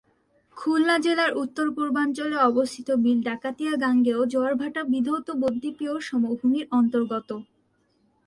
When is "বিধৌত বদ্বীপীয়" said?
4.93-5.93